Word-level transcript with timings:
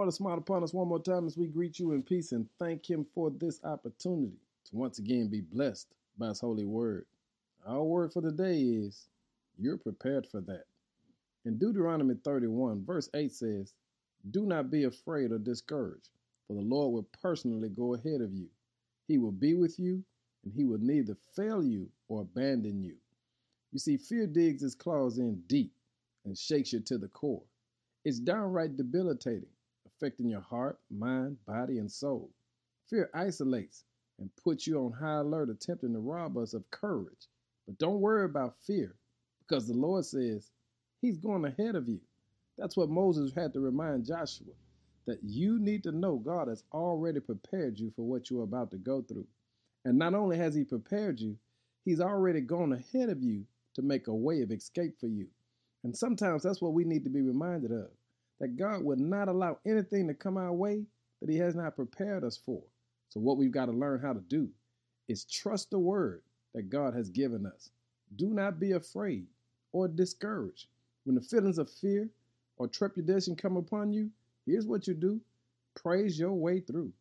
Lord, 0.00 0.08
to 0.08 0.16
smile 0.16 0.38
upon 0.38 0.62
us 0.64 0.72
one 0.72 0.88
more 0.88 0.98
time 1.02 1.26
as 1.26 1.36
we 1.36 1.46
greet 1.46 1.78
you 1.78 1.92
in 1.92 2.02
peace 2.02 2.32
and 2.32 2.48
thank 2.58 2.88
Him 2.88 3.04
for 3.14 3.30
this 3.30 3.60
opportunity 3.64 4.32
to 4.64 4.74
once 4.74 4.98
again 4.98 5.28
be 5.28 5.42
blessed 5.42 5.88
by 6.16 6.28
His 6.28 6.40
holy 6.40 6.64
word. 6.64 7.04
Our 7.66 7.84
word 7.84 8.10
for 8.10 8.22
the 8.22 8.32
day 8.32 8.62
is 8.62 9.10
you're 9.58 9.76
prepared 9.76 10.26
for 10.26 10.40
that. 10.40 10.64
In 11.44 11.58
Deuteronomy 11.58 12.14
31, 12.24 12.82
verse 12.86 13.10
8 13.12 13.30
says, 13.30 13.74
Do 14.30 14.46
not 14.46 14.70
be 14.70 14.84
afraid 14.84 15.32
or 15.32 15.38
discouraged, 15.38 16.08
for 16.46 16.54
the 16.54 16.62
Lord 16.62 16.94
will 16.94 17.08
personally 17.20 17.68
go 17.68 17.92
ahead 17.92 18.22
of 18.22 18.32
you. 18.32 18.48
He 19.06 19.18
will 19.18 19.32
be 19.32 19.52
with 19.52 19.78
you, 19.78 20.02
and 20.44 20.54
He 20.54 20.64
will 20.64 20.80
neither 20.80 21.18
fail 21.36 21.62
you 21.62 21.90
or 22.08 22.22
abandon 22.22 22.82
you. 22.82 22.94
You 23.70 23.78
see, 23.78 23.98
fear 23.98 24.26
digs 24.26 24.62
its 24.62 24.74
claws 24.74 25.18
in 25.18 25.42
deep 25.46 25.74
and 26.24 26.38
shakes 26.38 26.72
you 26.72 26.80
to 26.80 26.96
the 26.96 27.08
core. 27.08 27.42
It's 28.06 28.18
downright 28.18 28.78
debilitating 28.78 29.50
affecting 30.00 30.30
your 30.30 30.40
heart, 30.40 30.78
mind, 30.90 31.36
body, 31.46 31.78
and 31.78 31.90
soul. 31.90 32.30
Fear 32.88 33.10
isolates 33.12 33.84
and 34.18 34.30
puts 34.42 34.66
you 34.66 34.78
on 34.78 34.92
high 34.92 35.18
alert, 35.18 35.50
attempting 35.50 35.92
to 35.92 35.98
rob 35.98 36.38
us 36.38 36.54
of 36.54 36.70
courage. 36.70 37.28
But 37.66 37.78
don't 37.78 38.00
worry 38.00 38.24
about 38.24 38.56
fear, 38.66 38.94
because 39.40 39.66
the 39.66 39.74
Lord 39.74 40.04
says 40.04 40.50
He's 41.02 41.18
going 41.18 41.44
ahead 41.44 41.76
of 41.76 41.88
you. 41.88 42.00
That's 42.58 42.76
what 42.76 42.90
Moses 42.90 43.32
had 43.34 43.52
to 43.54 43.60
remind 43.60 44.06
Joshua 44.06 44.52
that 45.06 45.22
you 45.22 45.58
need 45.58 45.82
to 45.82 45.92
know 45.92 46.16
God 46.16 46.48
has 46.48 46.62
already 46.72 47.20
prepared 47.20 47.78
you 47.78 47.92
for 47.96 48.02
what 48.02 48.30
you're 48.30 48.44
about 48.44 48.70
to 48.70 48.76
go 48.76 49.02
through. 49.02 49.26
And 49.84 49.98
not 49.98 50.14
only 50.14 50.36
has 50.38 50.54
He 50.54 50.64
prepared 50.64 51.20
you, 51.20 51.36
He's 51.84 52.00
already 52.00 52.40
gone 52.40 52.72
ahead 52.72 53.10
of 53.10 53.22
you 53.22 53.44
to 53.74 53.82
make 53.82 54.06
a 54.06 54.14
way 54.14 54.40
of 54.40 54.50
escape 54.50 54.98
for 54.98 55.08
you. 55.08 55.26
And 55.84 55.96
sometimes 55.96 56.42
that's 56.42 56.60
what 56.60 56.74
we 56.74 56.84
need 56.84 57.04
to 57.04 57.10
be 57.10 57.22
reminded 57.22 57.72
of 57.72 57.90
that 58.40 58.56
God 58.56 58.82
would 58.82 58.98
not 58.98 59.28
allow 59.28 59.58
anything 59.66 60.08
to 60.08 60.14
come 60.14 60.36
our 60.36 60.52
way 60.52 60.84
that 61.20 61.30
He 61.30 61.36
has 61.38 61.54
not 61.54 61.76
prepared 61.76 62.24
us 62.24 62.36
for. 62.36 62.62
So, 63.10 63.20
what 63.20 63.36
we've 63.36 63.52
got 63.52 63.66
to 63.66 63.72
learn 63.72 64.00
how 64.00 64.12
to 64.12 64.20
do 64.20 64.48
is 65.08 65.24
trust 65.24 65.70
the 65.70 65.78
word 65.78 66.22
that 66.54 66.70
God 66.70 66.94
has 66.94 67.10
given 67.10 67.46
us. 67.46 67.70
Do 68.16 68.28
not 68.28 68.58
be 68.58 68.72
afraid 68.72 69.26
or 69.72 69.88
discouraged. 69.88 70.66
When 71.04 71.14
the 71.14 71.20
feelings 71.20 71.58
of 71.58 71.70
fear 71.70 72.08
or 72.56 72.66
trepidation 72.66 73.36
come 73.36 73.56
upon 73.56 73.92
you, 73.92 74.10
here's 74.46 74.66
what 74.66 74.86
you 74.86 74.94
do 74.94 75.20
praise 75.74 76.18
your 76.18 76.32
way 76.32 76.60
through. 76.60 76.92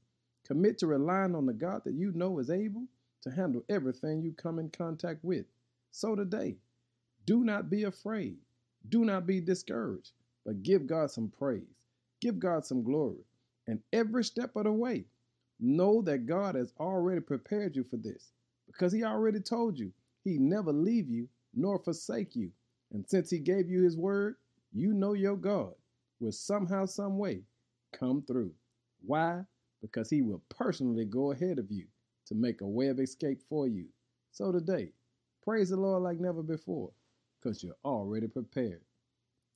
Commit 0.45 0.77
to 0.79 0.87
relying 0.87 1.35
on 1.35 1.45
the 1.45 1.53
God 1.53 1.81
that 1.85 1.93
you 1.93 2.11
know 2.13 2.39
is 2.39 2.49
able 2.49 2.83
to 3.21 3.31
handle 3.31 3.63
everything 3.69 4.21
you 4.21 4.31
come 4.33 4.59
in 4.59 4.69
contact 4.69 5.23
with. 5.23 5.45
So, 5.91 6.15
today, 6.15 6.57
do 7.25 7.43
not 7.43 7.69
be 7.69 7.83
afraid. 7.83 8.37
Do 8.89 9.05
not 9.05 9.27
be 9.27 9.41
discouraged. 9.41 10.11
But 10.49 10.63
give 10.63 10.87
God 10.87 11.11
some 11.11 11.29
praise, 11.29 11.85
give 12.21 12.39
God 12.39 12.65
some 12.65 12.81
glory. 12.81 13.23
And 13.67 13.83
every 13.93 14.23
step 14.23 14.55
of 14.55 14.63
the 14.63 14.71
way, 14.71 15.05
know 15.59 16.01
that 16.01 16.25
God 16.25 16.55
has 16.55 16.73
already 16.79 17.21
prepared 17.21 17.75
you 17.75 17.83
for 17.83 17.97
this 17.97 18.31
because 18.65 18.91
He 18.91 19.03
already 19.03 19.41
told 19.41 19.77
you 19.77 19.91
He 20.23 20.39
never 20.39 20.73
leave 20.73 21.07
you 21.07 21.29
nor 21.53 21.77
forsake 21.77 22.35
you. 22.35 22.49
And 22.91 23.07
since 23.07 23.29
He 23.29 23.37
gave 23.37 23.69
you 23.69 23.83
His 23.83 23.95
word, 23.95 24.37
you 24.73 24.91
know 24.91 25.13
your 25.13 25.35
God 25.35 25.73
will 26.19 26.31
somehow, 26.31 26.87
some 26.87 27.19
way 27.19 27.43
come 27.93 28.23
through. 28.23 28.51
Why? 29.05 29.43
Because 29.83 30.09
He 30.09 30.23
will 30.23 30.41
personally 30.49 31.05
go 31.05 31.31
ahead 31.31 31.59
of 31.59 31.69
you 31.69 31.85
to 32.25 32.33
make 32.33 32.61
a 32.61 32.67
way 32.67 32.87
of 32.87 32.99
escape 32.99 33.43
for 33.47 33.67
you. 33.67 33.85
So 34.31 34.51
today, 34.51 34.93
praise 35.43 35.69
the 35.69 35.77
Lord 35.77 36.01
like 36.01 36.19
never 36.19 36.41
before 36.41 36.89
because 37.39 37.63
you're 37.63 37.77
already 37.85 38.27
prepared. 38.27 38.81